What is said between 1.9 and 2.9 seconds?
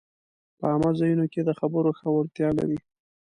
ښه وړتیا لري